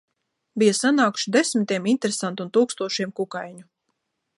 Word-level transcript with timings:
Bija 0.61 0.77
sanākuši 0.77 1.35
desmitiem 1.37 1.87
interesentu 1.93 2.49
un 2.49 2.53
tūkstošiem 2.59 3.17
kukaiņu. 3.21 3.67